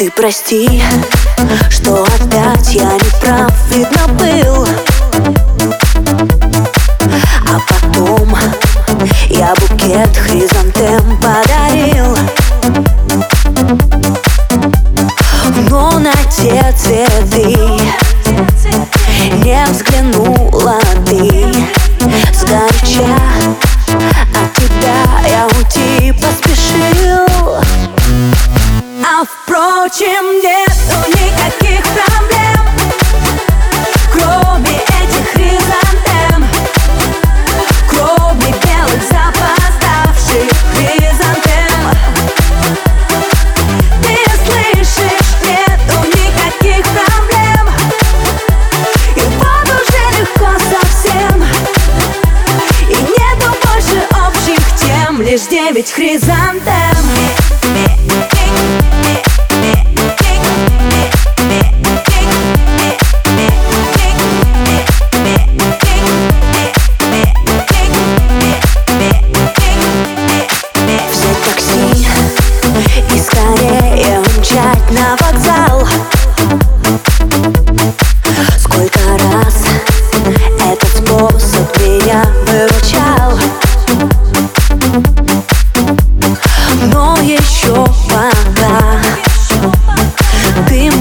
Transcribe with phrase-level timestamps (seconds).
[0.00, 0.82] Ты прости,
[1.68, 4.66] что опять я не прав, видно был.
[7.46, 8.34] А потом
[9.28, 11.49] я букет хризантем подарил
[30.00, 32.62] Впрочем, нету никаких проблем
[34.10, 36.48] Кроме этих хризантем
[37.86, 41.80] Кроме белых запоздавших хризантем.
[44.00, 44.16] Ты
[44.46, 47.64] слышишь, нету никаких проблем
[49.16, 51.44] И вот уже легко совсем
[52.88, 56.79] И нету больше общих тем Лишь девять хризантем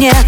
[0.00, 0.27] Я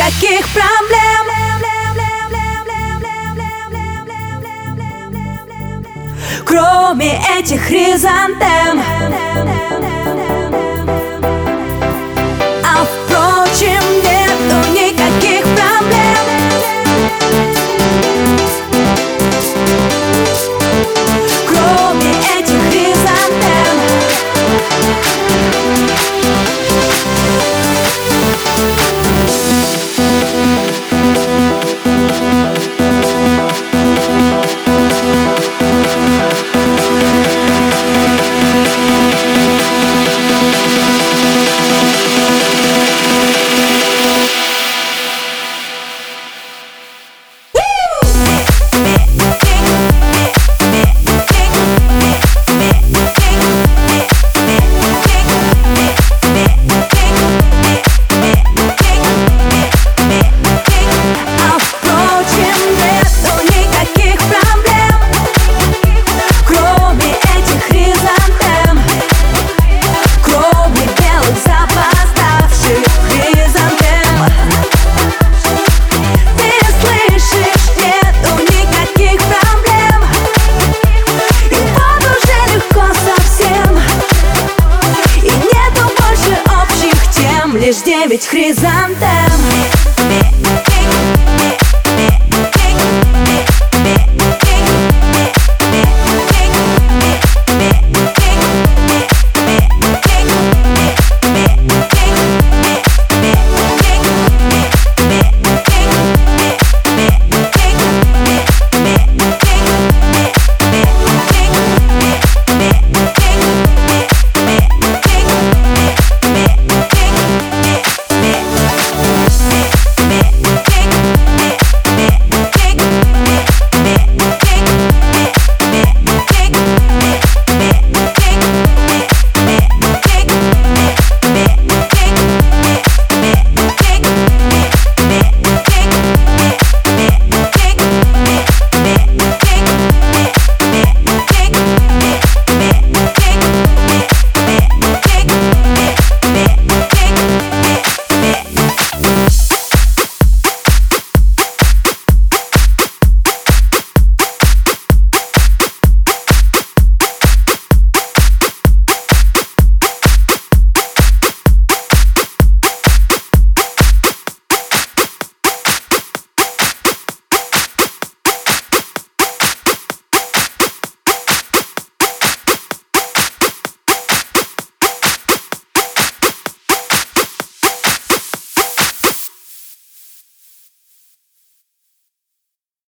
[0.00, 1.26] никаких проблем.
[6.46, 8.82] Кроме этих хризантем
[88.28, 89.19] Хризантем